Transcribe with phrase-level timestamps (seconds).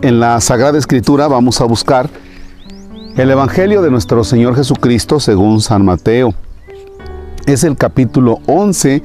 [0.00, 2.08] En la Sagrada Escritura vamos a buscar
[3.16, 6.34] el Evangelio de nuestro Señor Jesucristo según San Mateo.
[7.46, 9.02] Es el capítulo 11,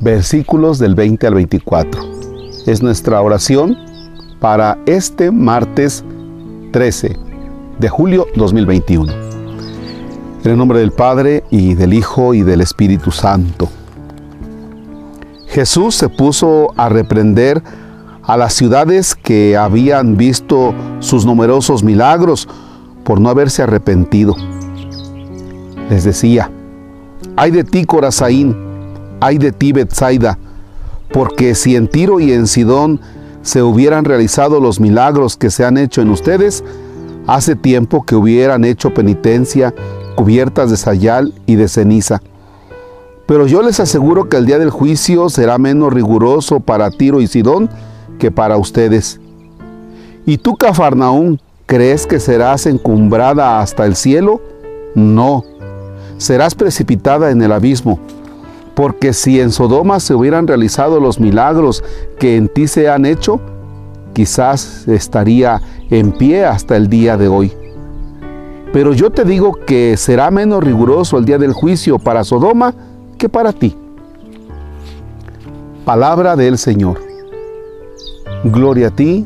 [0.00, 2.00] versículos del 20 al 24.
[2.64, 3.76] Es nuestra oración
[4.38, 6.04] para este martes
[6.70, 7.16] 13
[7.80, 9.12] de julio 2021.
[10.44, 13.68] En el nombre del Padre y del Hijo y del Espíritu Santo.
[15.48, 17.64] Jesús se puso a reprender
[18.34, 22.48] las ciudades que habían visto sus numerosos milagros
[23.04, 24.34] por no haberse arrepentido.
[25.88, 26.50] Les decía,
[27.36, 28.56] ay de ti Corazaín,
[29.20, 30.38] ay de ti Betsaida,
[31.12, 33.00] porque si en Tiro y en Sidón
[33.42, 36.64] se hubieran realizado los milagros que se han hecho en ustedes,
[37.28, 39.72] hace tiempo que hubieran hecho penitencia
[40.16, 42.20] cubiertas de sayal y de ceniza.
[43.26, 47.28] Pero yo les aseguro que el día del juicio será menos riguroso para Tiro y
[47.28, 47.68] Sidón
[48.18, 49.20] que para ustedes.
[50.24, 54.40] ¿Y tú, Cafarnaún, crees que serás encumbrada hasta el cielo?
[54.94, 55.44] No,
[56.18, 57.98] serás precipitada en el abismo.
[58.74, 61.82] Porque si en Sodoma se hubieran realizado los milagros
[62.18, 63.40] que en ti se han hecho,
[64.12, 67.52] quizás estaría en pie hasta el día de hoy.
[68.72, 72.74] Pero yo te digo que será menos riguroso el día del juicio para Sodoma
[73.16, 73.76] que para ti.
[75.84, 76.98] Palabra del Señor.
[78.44, 79.24] Gloria a ti,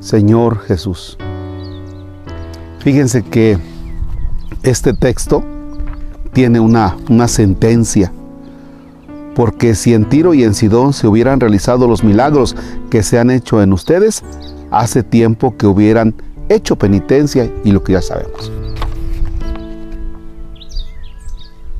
[0.00, 1.16] Señor Jesús.
[2.80, 3.58] Fíjense que
[4.62, 5.42] este texto
[6.32, 8.12] tiene una, una sentencia,
[9.34, 12.54] porque si en Tiro y en Sidón se hubieran realizado los milagros
[12.90, 14.22] que se han hecho en ustedes,
[14.70, 16.14] hace tiempo que hubieran
[16.48, 18.52] hecho penitencia y lo que ya sabemos.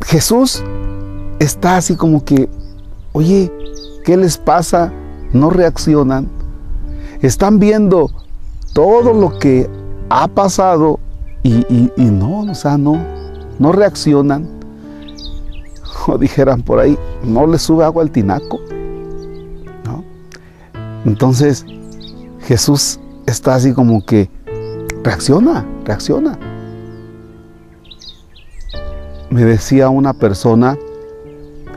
[0.07, 0.63] Jesús
[1.39, 2.49] está así como que,
[3.13, 3.53] oye,
[4.05, 4.93] ¿qué les pasa?
[5.33, 6.29] No reaccionan
[7.27, 8.11] están viendo
[8.73, 9.69] todo lo que
[10.11, 10.99] ha pasado
[11.43, 12.99] y, no, o sea, no,
[13.59, 14.49] no reaccionan.
[16.07, 18.61] O dijeran por ahí, no le sube agua al tinaco.
[21.07, 21.67] Entonces
[22.41, 24.31] Jesús está así como que
[25.03, 26.39] reacciona, reacciona.
[29.31, 30.79] Me decía una persona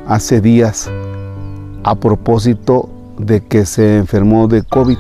[0.08, 0.90] hace días
[1.84, 4.98] a propósito de que se enfermó de COVID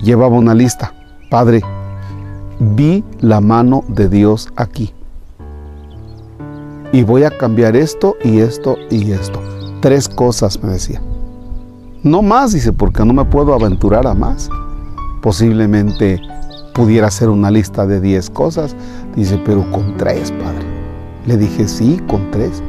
[0.00, 0.94] llevaba una lista.
[1.30, 1.62] Padre,
[2.58, 4.92] vi la mano de Dios aquí.
[6.92, 9.40] Y voy a cambiar esto y esto y esto.
[9.80, 11.02] Tres cosas me decía.
[12.02, 14.48] No más, dice, porque no me puedo aventurar a más.
[15.20, 16.20] Posiblemente
[16.74, 18.74] pudiera hacer una lista de diez cosas.
[19.16, 20.66] Dice, pero con tres, Padre.
[21.26, 22.62] Le dije, sí, con tres.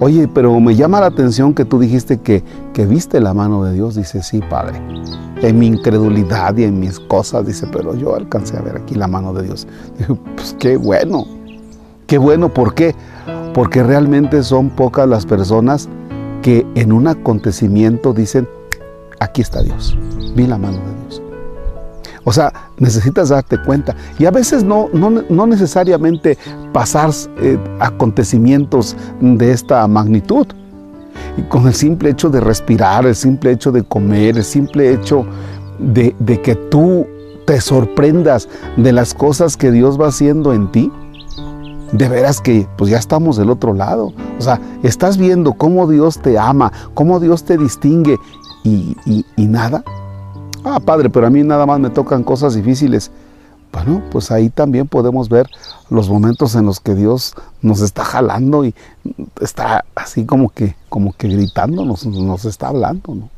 [0.00, 3.72] Oye, pero me llama la atención que tú dijiste que, que viste la mano de
[3.72, 3.94] Dios.
[3.94, 4.80] Dice, sí, Padre
[5.48, 9.06] en mi incredulidad y en mis cosas, dice, pero yo alcancé a ver aquí la
[9.06, 9.66] mano de Dios.
[9.98, 11.26] Dijo, pues qué bueno,
[12.06, 12.94] qué bueno, ¿por qué?
[13.52, 15.88] Porque realmente son pocas las personas
[16.42, 18.48] que en un acontecimiento dicen,
[19.20, 19.96] aquí está Dios,
[20.34, 21.22] vi la mano de Dios.
[22.26, 23.94] O sea, necesitas darte cuenta.
[24.18, 26.38] Y a veces no, no, necesariamente
[26.74, 30.46] pasar eh, acontecimientos de esta magnitud.
[31.38, 35.24] Y con el simple hecho de respirar, el simple hecho de comer, el simple hecho
[35.78, 36.12] de,
[36.42, 37.06] que tú
[37.46, 40.90] te sorprendas de las cosas que Dios va haciendo en ti,
[41.92, 44.12] de veras que pues ya estamos del otro lado.
[44.38, 48.18] O sea, estás viendo cómo Dios te ama, cómo Dios te distingue
[48.64, 48.96] y,
[49.36, 49.84] y nada.
[50.64, 53.12] Ah, Padre, pero a mí nada más me tocan cosas difíciles.
[53.72, 55.48] Bueno, pues ahí también podemos ver
[55.90, 58.74] los momentos en los que Dios nos está jalando y
[59.40, 63.30] está así como que, como que gritando, nos, está hablando, ¿no?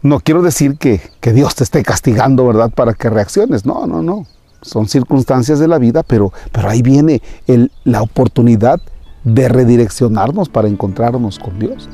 [0.00, 2.70] No quiero decir que, que, Dios te esté castigando, ¿verdad?
[2.70, 3.66] Para que reacciones.
[3.66, 4.26] No, no, no.
[4.62, 8.80] Son circunstancias de la vida, pero, pero ahí viene el, la oportunidad
[9.24, 11.88] de redireccionarnos para encontrarnos con Dios.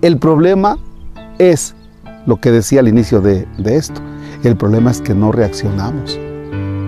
[0.00, 0.78] El problema
[1.38, 1.76] es
[2.26, 4.02] lo que decía al inicio de esto
[4.44, 6.18] el problema es que no reaccionamos.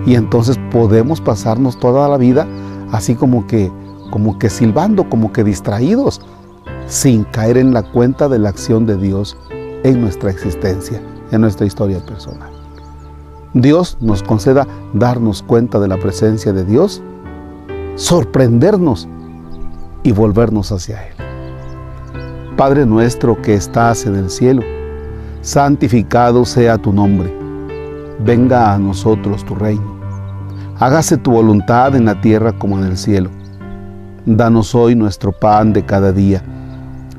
[0.05, 2.47] Y entonces podemos pasarnos toda la vida
[2.91, 3.71] así como que,
[4.11, 6.21] como que silbando, como que distraídos,
[6.87, 9.37] sin caer en la cuenta de la acción de Dios
[9.83, 12.51] en nuestra existencia, en nuestra historia personal.
[13.53, 17.01] Dios nos conceda darnos cuenta de la presencia de Dios,
[17.95, 19.07] sorprendernos
[20.03, 21.15] y volvernos hacia Él.
[22.57, 24.61] Padre nuestro que estás en el cielo,
[25.41, 27.45] santificado sea tu nombre
[28.19, 29.94] venga a nosotros tu reino.
[30.77, 33.29] Hágase tu voluntad en la tierra como en el cielo.
[34.25, 36.43] Danos hoy nuestro pan de cada día.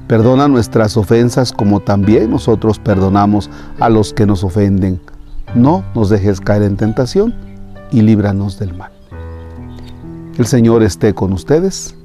[0.06, 3.48] Perdona nuestras ofensas como también nosotros perdonamos
[3.80, 5.00] a los que nos ofenden.
[5.54, 7.34] No nos dejes caer en tentación
[7.90, 8.92] y líbranos del mal.
[10.36, 11.96] El Señor esté con ustedes.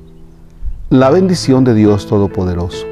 [0.90, 2.86] La bendición de Dios Todopoderoso,